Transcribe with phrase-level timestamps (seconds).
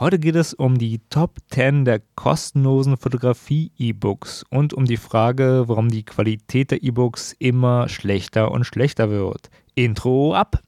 [0.00, 5.88] Heute geht es um die Top 10 der kostenlosen Fotografie-E-Books und um die Frage, warum
[5.88, 9.50] die Qualität der E-Books immer schlechter und schlechter wird.
[9.74, 10.62] Intro ab!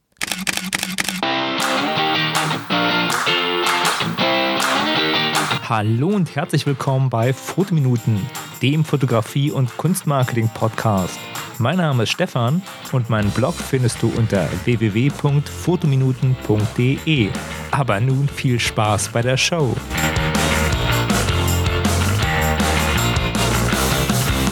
[5.68, 8.18] Hallo und herzlich willkommen bei Fotominuten,
[8.60, 11.20] dem Fotografie- und Kunstmarketing-Podcast.
[11.58, 17.30] Mein Name ist Stefan und meinen Blog findest du unter www.fotominuten.de.
[17.70, 19.74] Aber nun viel Spaß bei der Show.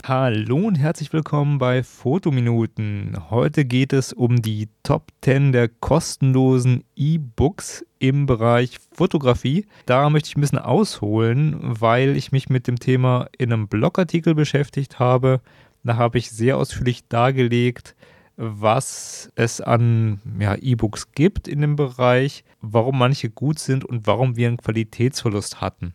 [0.05, 3.17] Hallo und herzlich willkommen bei Fotominuten.
[3.31, 9.67] Heute geht es um die Top 10 der kostenlosen E-Books im Bereich Fotografie.
[9.85, 14.35] Da möchte ich ein bisschen ausholen, weil ich mich mit dem Thema in einem Blogartikel
[14.35, 15.41] beschäftigt habe
[15.89, 17.95] da habe ich sehr ausführlich dargelegt,
[18.39, 24.37] was es an ja, E-Books gibt in dem Bereich, warum manche gut sind und warum
[24.37, 25.93] wir einen Qualitätsverlust hatten.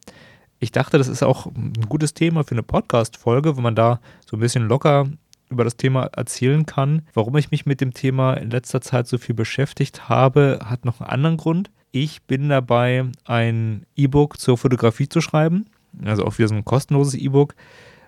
[0.59, 4.35] Ich dachte, das ist auch ein gutes Thema für eine Podcast-Folge, wo man da so
[4.35, 5.07] ein bisschen locker
[5.49, 7.03] über das Thema erzählen kann.
[7.13, 10.99] Warum ich mich mit dem Thema in letzter Zeit so viel beschäftigt habe, hat noch
[10.99, 11.71] einen anderen Grund.
[11.91, 15.67] Ich bin dabei, ein E-Book zur Fotografie zu schreiben,
[16.03, 17.55] also auch wieder so ein kostenloses E-Book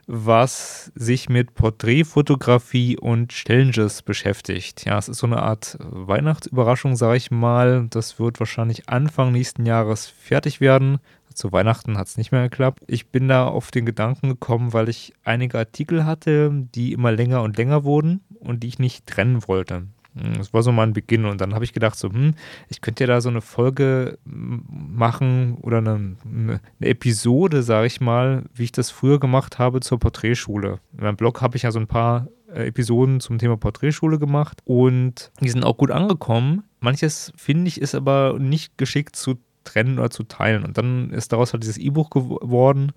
[0.07, 4.85] was sich mit Porträtfotografie und Challenges beschäftigt.
[4.85, 7.87] Ja, es ist so eine Art Weihnachtsüberraschung, sage ich mal.
[7.89, 10.99] Das wird wahrscheinlich Anfang nächsten Jahres fertig werden.
[11.33, 12.83] Zu Weihnachten hat es nicht mehr geklappt.
[12.87, 17.41] Ich bin da auf den Gedanken gekommen, weil ich einige Artikel hatte, die immer länger
[17.41, 19.87] und länger wurden und die ich nicht trennen wollte.
[20.17, 22.35] Hm, das war so mein Beginn und dann habe ich gedacht, so, hm,
[22.69, 28.43] ich könnte ja da so eine Folge machen oder eine, eine Episode, sage ich mal,
[28.53, 30.79] wie ich das früher gemacht habe zur Porträtschule.
[30.97, 34.61] In meinem Blog habe ich ja so ein paar äh, Episoden zum Thema Porträtschule gemacht
[34.65, 36.63] und die sind auch gut angekommen.
[36.79, 41.33] Manches finde ich ist aber nicht geschickt zu trennen oder zu teilen und dann ist
[41.33, 42.91] daraus halt dieses E-Buch geworden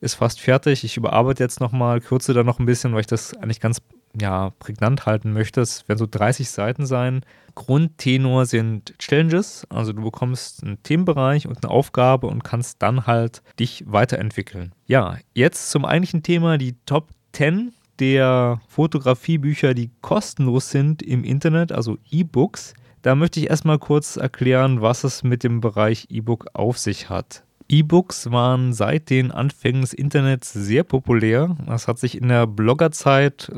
[0.00, 0.84] ist fast fertig.
[0.84, 3.80] Ich überarbeite jetzt nochmal, kürze da noch ein bisschen, weil ich das eigentlich ganz
[4.20, 7.24] ja, prägnant halten möchtest, werden so 30 Seiten sein.
[7.54, 13.42] Grundtenor sind Challenges, also du bekommst einen Themenbereich und eine Aufgabe und kannst dann halt
[13.60, 14.72] dich weiterentwickeln.
[14.86, 21.70] Ja, jetzt zum eigentlichen Thema, die Top 10 der Fotografiebücher, die kostenlos sind im Internet,
[21.70, 22.74] also E-Books.
[23.02, 27.44] Da möchte ich erstmal kurz erklären, was es mit dem Bereich E-Book auf sich hat.
[27.68, 31.56] E-Books waren seit den Anfängen des Internets sehr populär.
[31.66, 33.54] Das hat sich in der Bloggerzeit äh,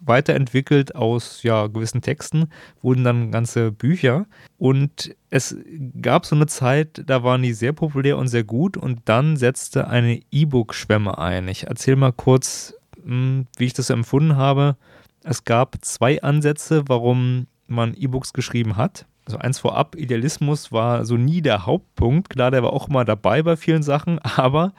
[0.00, 2.48] weiterentwickelt aus ja, gewissen Texten,
[2.82, 4.26] wurden dann ganze Bücher.
[4.58, 5.56] Und es
[6.02, 8.76] gab so eine Zeit, da waren die sehr populär und sehr gut.
[8.76, 11.46] Und dann setzte eine E-Book-Schwemme ein.
[11.48, 14.76] Ich erzähle mal kurz, hm, wie ich das empfunden habe.
[15.22, 19.06] Es gab zwei Ansätze, warum man E-Books geschrieben hat.
[19.26, 22.30] Also eins vorab, Idealismus war so nie der Hauptpunkt.
[22.30, 24.72] Klar, der war auch immer dabei bei vielen Sachen, aber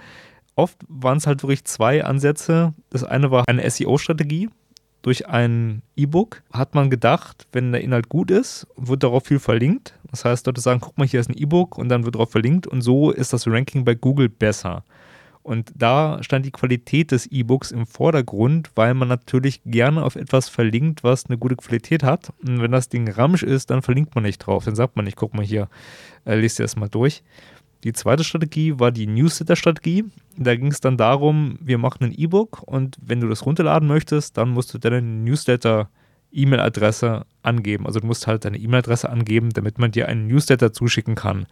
[0.56, 2.74] oft waren es halt wirklich zwei Ansätze.
[2.90, 4.50] Das eine war eine SEO-Strategie.
[5.02, 9.94] Durch ein E-Book hat man gedacht, wenn der Inhalt gut ist, wird darauf viel verlinkt.
[10.10, 12.66] Das heißt, Leute sagen, guck mal, hier ist ein E-Book und dann wird darauf verlinkt
[12.66, 14.84] und so ist das Ranking bei Google besser.
[15.46, 20.50] Und da stand die Qualität des E-Books im Vordergrund, weil man natürlich gerne auf etwas
[20.50, 22.34] verlinkt, was eine gute Qualität hat.
[22.42, 24.66] Und wenn das Ding Ramsch ist, dann verlinkt man nicht drauf.
[24.66, 25.70] Dann sagt man nicht, guck mal hier,
[26.26, 27.22] äh, lest dir das mal durch.
[27.84, 30.06] Die zweite Strategie war die Newsletter-Strategie.
[30.36, 34.38] Da ging es dann darum, wir machen ein E-Book und wenn du das runterladen möchtest,
[34.38, 37.86] dann musst du deine Newsletter-E-Mail-Adresse angeben.
[37.86, 41.46] Also du musst halt deine E-Mail-Adresse angeben, damit man dir einen Newsletter zuschicken kann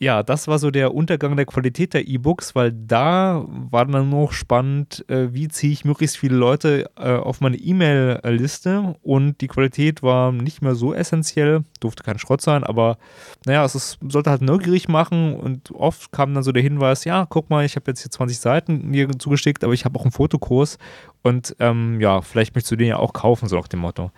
[0.00, 4.30] ja, das war so der Untergang der Qualität der E-Books, weil da war dann noch
[4.30, 8.94] spannend, äh, wie ziehe ich möglichst viele Leute äh, auf meine E-Mail-Liste.
[9.02, 12.96] Und die Qualität war nicht mehr so essentiell, durfte kein Schrott sein, aber
[13.44, 15.34] naja, es ist, sollte halt neugierig machen.
[15.34, 18.38] Und oft kam dann so der Hinweis, ja, guck mal, ich habe jetzt hier 20
[18.38, 20.78] Seiten mir zugeschickt, aber ich habe auch einen Fotokurs.
[21.22, 24.12] Und ähm, ja, vielleicht möchtest du den ja auch kaufen, so nach dem Motto.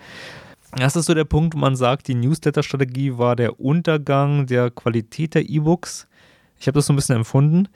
[0.77, 5.35] Das ist so der Punkt, wo man sagt, die Newsletter-Strategie war der Untergang der Qualität
[5.35, 6.07] der E-Books.
[6.61, 7.69] Ich habe das so ein bisschen empfunden.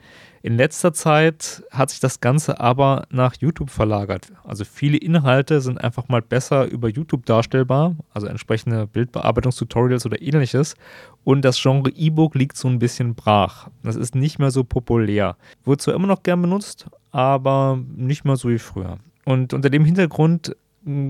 [0.43, 4.31] In letzter Zeit hat sich das Ganze aber nach YouTube verlagert.
[4.43, 10.75] Also viele Inhalte sind einfach mal besser über YouTube darstellbar, also entsprechende Bildbearbeitungstutorials oder ähnliches.
[11.23, 13.69] Und das Genre E-Book liegt so ein bisschen brach.
[13.81, 15.35] Das ist nicht mehr so populär.
[15.63, 18.99] Wird zwar immer noch gern benutzt, aber nicht mehr so wie früher.
[19.25, 20.55] Und unter dem Hintergrund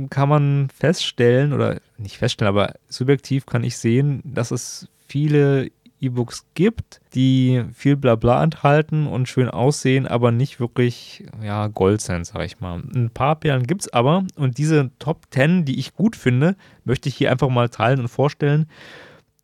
[0.10, 5.70] kann man feststellen, oder nicht feststellen, aber subjektiv kann ich sehen, dass es viele
[6.02, 12.26] E-Books gibt, die viel Blabla enthalten und schön aussehen, aber nicht wirklich ja, Gold sind,
[12.26, 12.82] sag ich mal.
[12.96, 17.10] Ein paar Perlen gibt es aber und diese Top 10, die ich gut finde, möchte
[17.10, 18.68] ich hier einfach mal teilen und vorstellen.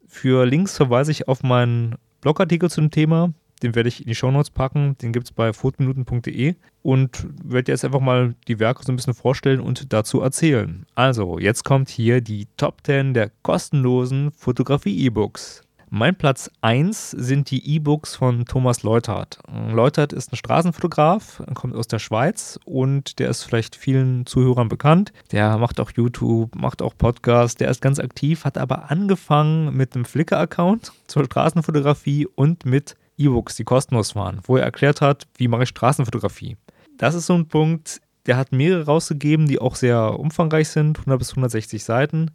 [0.08, 3.34] Für Links verweise ich auf meinen Blogartikel zum Thema.
[3.64, 4.98] Den werde ich in die Shownotes packen.
[5.02, 9.14] Den gibt es bei fotominuten.de und werde jetzt einfach mal die Werke so ein bisschen
[9.14, 10.86] vorstellen und dazu erzählen.
[10.96, 15.64] Also, jetzt kommt hier die Top 10 der kostenlosen Fotografie-E-Books.
[15.94, 19.40] Mein Platz 1 sind die E-Books von Thomas Leutert.
[19.74, 25.12] Leutert ist ein Straßenfotograf, kommt aus der Schweiz und der ist vielleicht vielen Zuhörern bekannt.
[25.34, 29.94] Der macht auch YouTube, macht auch Podcasts, der ist ganz aktiv, hat aber angefangen mit
[29.94, 35.48] einem Flickr-Account zur Straßenfotografie und mit E-Books, die kostenlos waren, wo er erklärt hat, wie
[35.48, 36.58] mache ich Straßenfotografie.
[36.98, 41.20] Das ist so ein Punkt, der hat mehrere rausgegeben, die auch sehr umfangreich sind, 100
[41.20, 42.32] bis 160 Seiten.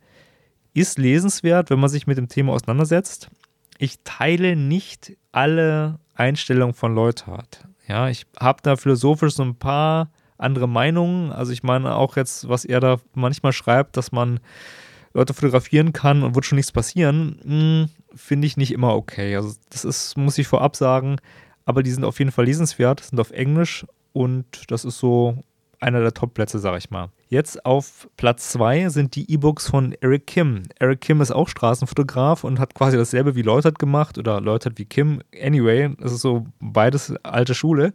[0.75, 3.31] Ist lesenswert, wenn man sich mit dem Thema auseinandersetzt
[3.79, 7.67] ich teile nicht alle Einstellungen von Leuthard.
[7.87, 11.33] Ja, ich habe da philosophisch so ein paar andere Meinungen.
[11.33, 14.41] Also ich meine auch jetzt, was er da manchmal schreibt, dass man
[15.15, 19.37] Leute fotografieren kann und wird schon nichts passieren, hm, finde ich nicht immer okay.
[19.37, 21.17] Also das ist, muss ich vorab sagen,
[21.65, 25.43] aber die sind auf jeden Fall lesenswert, sind auf Englisch und das ist so
[25.81, 27.11] einer der Top-Plätze, sag ich mal.
[27.29, 30.63] Jetzt auf Platz 2 sind die E-Books von Eric Kim.
[30.79, 34.85] Eric Kim ist auch Straßenfotograf und hat quasi dasselbe wie Leutert gemacht oder Leutert wie
[34.85, 35.21] Kim.
[35.39, 37.93] Anyway, das ist so beides alte Schule.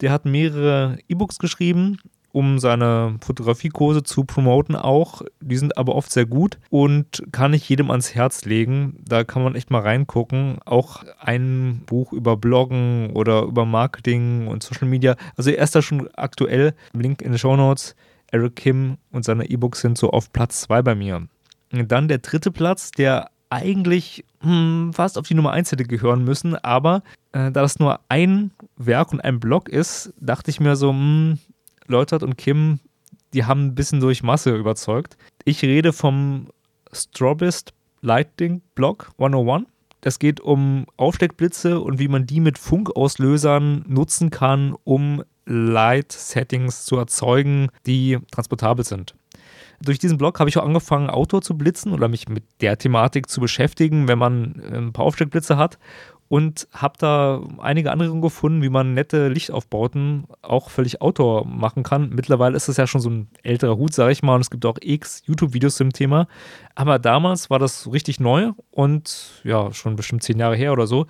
[0.00, 1.98] Der hat mehrere E-Books geschrieben
[2.36, 5.22] um seine Fotografiekurse zu promoten auch.
[5.40, 8.98] Die sind aber oft sehr gut und kann ich jedem ans Herz legen.
[9.02, 10.58] Da kann man echt mal reingucken.
[10.66, 15.16] Auch ein Buch über Bloggen oder über Marketing und Social Media.
[15.38, 16.74] Also er ist da schon aktuell.
[16.92, 17.96] Link in den Show Notes.
[18.30, 21.26] Eric Kim und seine E-Books sind so auf Platz 2 bei mir.
[21.72, 26.22] Und dann der dritte Platz, der eigentlich hm, fast auf die Nummer 1 hätte gehören
[26.22, 30.76] müssen, aber äh, da das nur ein Werk und ein Blog ist, dachte ich mir
[30.76, 31.38] so, hm,
[31.88, 32.80] Leutert und Kim,
[33.32, 35.16] die haben ein bisschen durch Masse überzeugt.
[35.44, 36.48] Ich rede vom
[36.92, 39.66] Strobist Lighting Block 101.
[40.02, 46.96] Es geht um Aufsteckblitze und wie man die mit Funkauslösern nutzen kann, um Light-Settings zu
[46.96, 49.14] erzeugen, die transportabel sind.
[49.82, 53.28] Durch diesen Blog habe ich auch angefangen, Outdoor zu blitzen oder mich mit der Thematik
[53.28, 55.78] zu beschäftigen, wenn man ein paar Aufsteckblitze hat
[56.28, 62.10] und habe da einige Anregungen gefunden, wie man nette Lichtaufbauten auch völlig Outdoor machen kann.
[62.10, 64.66] Mittlerweile ist es ja schon so ein älterer Hut, sage ich mal, und es gibt
[64.66, 66.26] auch x YouTube-Videos zum Thema.
[66.74, 71.06] Aber damals war das richtig neu und ja, schon bestimmt zehn Jahre her oder so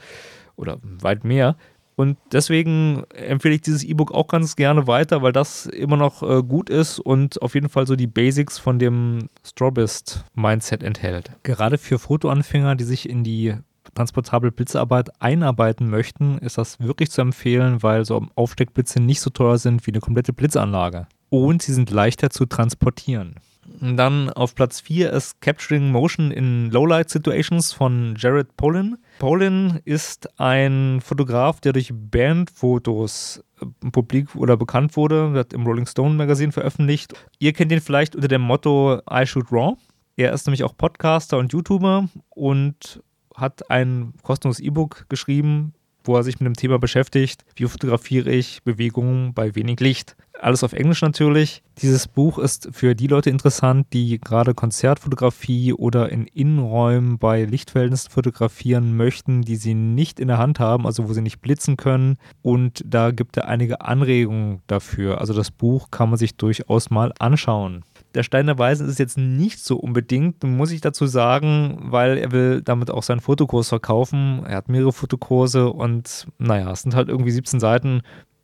[0.57, 1.57] oder weit mehr.
[1.99, 6.43] Und deswegen empfehle ich dieses E-Book auch ganz gerne weiter, weil das immer noch äh,
[6.43, 11.31] gut ist und auf jeden Fall so die Basics von dem Strobist-Mindset enthält.
[11.43, 13.55] Gerade für Fotoanfänger, die sich in die
[13.97, 19.59] transportable Blitzarbeit einarbeiten möchten, ist das wirklich zu empfehlen, weil so Aufsteckblitze nicht so teuer
[19.59, 21.09] sind wie eine komplette Blitzanlage.
[21.29, 23.35] Und sie sind leichter zu transportieren.
[23.81, 28.97] Dann auf Platz 4 ist Capturing Motion in Lowlight Situations von Jared Polin.
[29.19, 35.87] Polin ist ein Fotograf, der durch Bandfotos äh, publik oder bekannt wurde, wird im Rolling
[35.87, 37.15] Stone Magazin veröffentlicht.
[37.39, 39.77] Ihr kennt ihn vielleicht unter dem Motto I Shoot Raw.
[40.17, 43.03] Er ist nämlich auch Podcaster und YouTuber und
[43.37, 45.75] hat ein kostenloses E-Book geschrieben,
[46.07, 50.17] wo er sich mit dem Thema beschäftigt, wie fotografiere ich Bewegungen bei wenig Licht.
[50.41, 51.63] Alles auf Englisch natürlich.
[51.81, 58.11] Dieses Buch ist für die Leute interessant, die gerade Konzertfotografie oder in Innenräumen bei Lichtverhältnissen
[58.11, 62.19] fotografieren möchten, die sie nicht in der Hand haben, also wo sie nicht blitzen können.
[62.43, 65.21] Und da gibt er einige Anregungen dafür.
[65.21, 67.83] Also das Buch kann man sich durchaus mal anschauen.
[68.17, 72.33] Der Stein der Weisen ist jetzt nicht so unbedingt, muss ich dazu sagen, weil er
[72.33, 74.43] will damit auch seinen Fotokurs verkaufen.
[74.47, 78.01] Er hat mehrere Fotokurse und naja, es sind halt irgendwie 17 Seiten,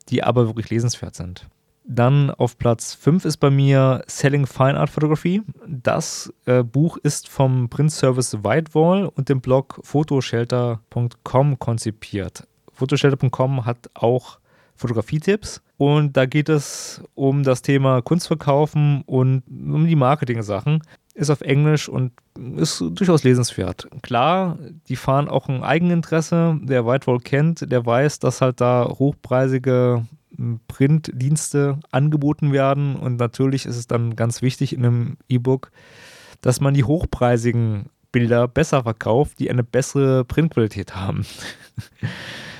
[0.09, 1.47] die aber wirklich lesenswert sind.
[1.85, 5.41] Dann auf Platz 5 ist bei mir Selling Fine Art Photography.
[5.67, 12.47] Das äh, Buch ist vom Print-Service Whitewall und dem Blog photoshelter.com konzipiert.
[12.71, 14.37] Photoshelter.com hat auch
[14.75, 20.81] Fotografietipps und da geht es um das Thema Kunstverkaufen und um die Marketing-Sachen.
[21.13, 22.13] Ist auf Englisch und
[22.55, 23.89] ist durchaus lesenswert.
[24.01, 26.57] Klar, die fahren auch ein Eigeninteresse.
[26.63, 30.05] Der Whitewall kennt, der weiß, dass halt da hochpreisige
[30.37, 32.95] hm, Printdienste angeboten werden.
[32.95, 35.69] Und natürlich ist es dann ganz wichtig in einem E-Book,
[36.39, 41.25] dass man die hochpreisigen Bilder besser verkauft, die eine bessere Printqualität haben.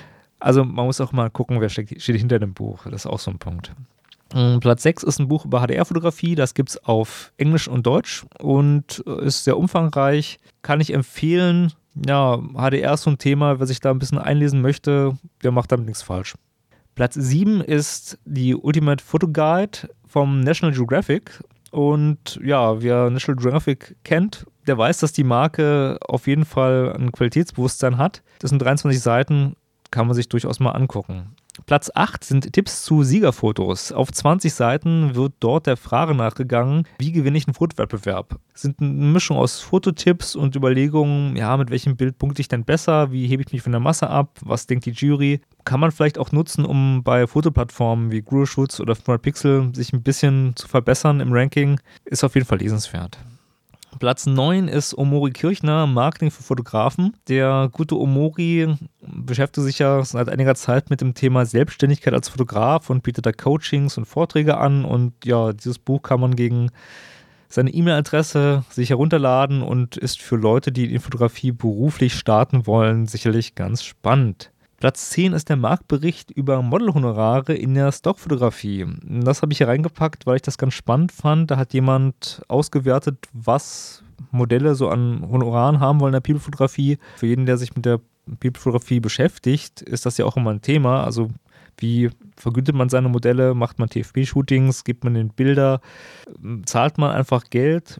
[0.43, 2.83] Also man muss auch mal gucken, wer steht, steht hinter dem Buch.
[2.83, 3.71] Das ist auch so ein Punkt.
[4.33, 6.35] Mm, Platz 6 ist ein Buch über HDR-Fotografie.
[6.35, 10.39] Das gibt es auf Englisch und Deutsch und ist sehr umfangreich.
[10.61, 11.71] Kann ich empfehlen.
[12.05, 15.71] Ja, HDR ist so ein Thema, wer sich da ein bisschen einlesen möchte, der macht
[15.71, 16.35] damit nichts falsch.
[16.93, 21.41] Platz 7 ist die Ultimate Photo Guide vom National Geographic.
[21.71, 27.13] Und ja, wer National Geographic kennt, der weiß, dass die Marke auf jeden Fall ein
[27.13, 28.23] Qualitätsbewusstsein hat.
[28.39, 29.55] Das sind 23 Seiten
[29.93, 31.35] kann man sich durchaus mal angucken.
[31.67, 33.91] Platz 8 sind Tipps zu Siegerfotos.
[33.91, 38.39] Auf 20 Seiten wird dort der Frage nachgegangen, wie gewinne ich einen Fotowettbewerb?
[38.55, 43.11] Sind eine Mischung aus Fototipps und Überlegungen, ja, mit welchem Bild punkte ich denn besser,
[43.11, 45.41] wie hebe ich mich von der Masse ab, was denkt die Jury?
[45.63, 48.47] Kann man vielleicht auch nutzen, um bei Fotoplattformen wie Google
[48.79, 51.79] oder 500 Pixel sich ein bisschen zu verbessern im Ranking.
[52.03, 53.19] Ist auf jeden Fall lesenswert.
[53.99, 57.15] Platz 9 ist Omori Kirchner, Marketing für Fotografen.
[57.27, 62.89] Der gute Omori beschäftigt sich ja seit einiger Zeit mit dem Thema Selbstständigkeit als Fotograf
[62.89, 64.85] und bietet da Coachings und Vorträge an.
[64.85, 66.69] Und ja, dieses Buch kann man gegen
[67.49, 73.53] seine E-Mail-Adresse sich herunterladen und ist für Leute, die in Fotografie beruflich starten wollen, sicherlich
[73.53, 74.52] ganz spannend.
[74.83, 78.85] Platz 10 ist der Marktbericht über Modelhonorare in der Stockfotografie.
[79.01, 81.49] Das habe ich hier reingepackt, weil ich das ganz spannend fand.
[81.49, 86.97] Da hat jemand ausgewertet, was Modelle so an Honoraren haben wollen in der People-Fotografie.
[87.15, 88.01] Für jeden, der sich mit der
[88.41, 91.05] People-Fotografie beschäftigt, ist das ja auch immer ein Thema.
[91.05, 91.29] Also
[91.77, 93.53] wie vergütet man seine Modelle?
[93.53, 94.83] Macht man TFP-Shootings?
[94.83, 95.81] Gibt man den Bilder?
[96.65, 97.99] Zahlt man einfach Geld?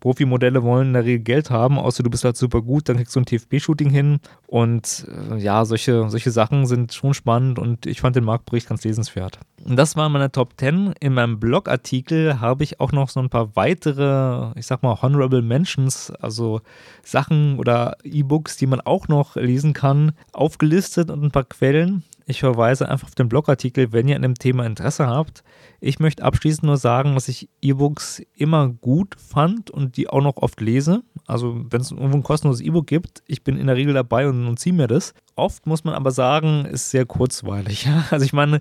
[0.00, 3.16] Profimodelle wollen in der Regel Geld haben, außer du bist halt super gut, dann kriegst
[3.16, 4.20] du ein TFP-Shooting hin.
[4.46, 8.84] Und äh, ja, solche, solche Sachen sind schon spannend und ich fand den Marktbericht ganz
[8.84, 9.38] lesenswert.
[9.64, 10.94] Und das waren meine Top 10.
[11.00, 15.42] In meinem Blogartikel habe ich auch noch so ein paar weitere, ich sag mal, Honorable
[15.42, 16.60] Mentions, also
[17.02, 22.02] Sachen oder E-Books, die man auch noch lesen kann, aufgelistet und ein paar Quellen.
[22.26, 25.44] Ich verweise einfach auf den Blogartikel, wenn ihr an dem Thema Interesse habt.
[25.80, 30.38] Ich möchte abschließend nur sagen, dass ich E-Books immer gut fand und die auch noch
[30.38, 31.02] oft lese.
[31.26, 34.46] Also wenn es irgendwo ein kostenloses E-Book gibt, ich bin in der Regel dabei und,
[34.46, 35.12] und ziehe mir das.
[35.36, 37.88] Oft muss man aber sagen, ist sehr kurzweilig.
[38.10, 38.60] Also ich meine,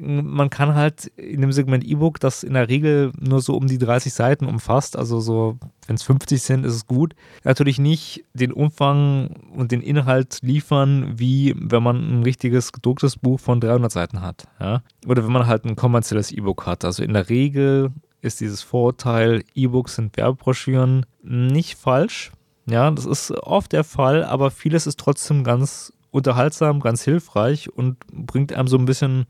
[0.00, 3.78] man kann halt in dem Segment E-Book, das in der Regel nur so um die
[3.78, 8.52] 30 Seiten umfasst, also so, wenn es 50 sind, ist es gut, natürlich nicht den
[8.52, 14.20] Umfang und den Inhalt liefern, wie wenn man ein richtiges gedrucktes Buch von 300 Seiten
[14.20, 14.46] hat.
[14.60, 14.82] Ja?
[15.06, 16.84] Oder wenn man halt ein kommerzielles E-Book hat.
[16.84, 22.32] Also in der Regel ist dieses Vorurteil, E-Books sind Werbebroschüren, nicht falsch.
[22.66, 27.96] Ja, das ist oft der Fall, aber vieles ist trotzdem ganz unterhaltsam, ganz hilfreich und
[28.12, 29.26] bringt einem so ein bisschen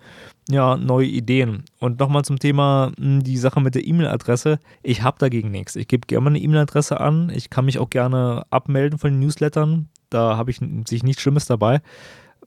[0.50, 1.64] ja, neue Ideen.
[1.79, 4.59] Und nochmal zum Thema hm, die Sache mit der E-Mail-Adresse.
[4.83, 5.76] Ich habe dagegen nichts.
[5.76, 7.33] Ich gebe gerne eine E-Mail-Adresse an.
[7.35, 9.88] Ich kann mich auch gerne abmelden von den Newslettern.
[10.11, 11.81] Da habe ich sich nichts Schlimmes dabei.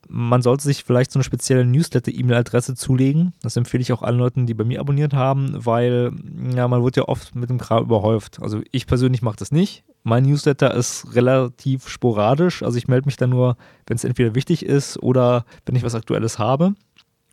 [0.08, 3.34] Man sollte sich vielleicht so eine spezielle Newsletter-E-Mail-Adresse zulegen.
[3.42, 6.12] Das empfehle ich auch allen Leuten, die bei mir abonniert haben, weil
[6.54, 8.40] ja, man wird ja oft mit dem Kram überhäuft.
[8.42, 9.84] Also ich persönlich mache das nicht.
[10.04, 12.62] Mein Newsletter ist relativ sporadisch.
[12.62, 15.94] Also ich melde mich dann nur, wenn es entweder wichtig ist oder wenn ich was
[15.94, 16.74] Aktuelles habe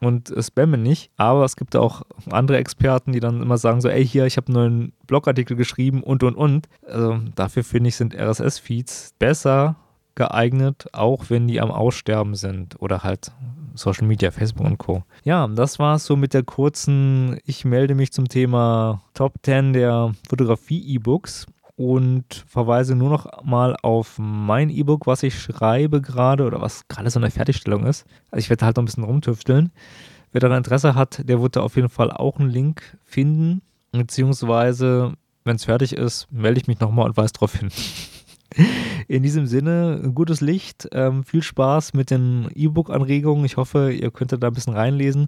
[0.01, 1.12] und spamme nicht.
[1.17, 4.48] Aber es gibt auch andere Experten, die dann immer sagen so, ey, hier, ich habe
[4.48, 6.67] einen neuen Blogartikel geschrieben und, und, und.
[6.86, 9.77] Also dafür finde ich, sind RSS-Feeds besser
[10.15, 13.31] geeignet, auch wenn die am Aussterben sind oder halt
[13.75, 15.03] Social Media, Facebook und Co.
[15.24, 19.74] Ja, das war es so mit der kurzen, ich melde mich zum Thema Top 10
[19.74, 21.45] der Fotografie-E-Books
[21.75, 27.10] und verweise nur noch mal auf mein E-Book, was ich schreibe gerade oder was gerade
[27.10, 28.05] so eine Fertigstellung ist.
[28.31, 29.72] Also ich werde halt noch ein bisschen rumtüfteln.
[30.31, 35.13] Wer da Interesse hat, der wird da auf jeden Fall auch einen Link finden, beziehungsweise
[35.43, 37.69] wenn es fertig ist, melde ich mich nochmal und weise darauf hin.
[39.07, 43.45] In diesem Sinne, gutes Licht, ähm, viel Spaß mit den E-Book-Anregungen.
[43.45, 45.27] Ich hoffe, ihr könnt da ein bisschen reinlesen.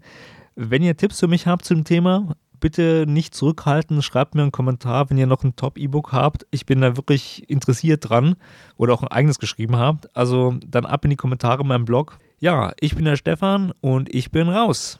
[0.55, 4.01] Wenn ihr Tipps für mich habt zu dem Thema, bitte nicht zurückhalten.
[4.01, 6.47] Schreibt mir einen Kommentar, wenn ihr noch ein Top-E-Book habt.
[6.51, 8.35] Ich bin da wirklich interessiert dran
[8.75, 10.15] oder auch ein eigenes geschrieben habt.
[10.15, 12.17] Also dann ab in die Kommentare in meinem Blog.
[12.39, 14.99] Ja, ich bin der Stefan und ich bin raus.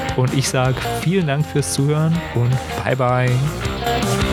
[0.17, 2.51] und ich sage vielen Dank fürs Zuhören und
[2.83, 4.30] bye bye.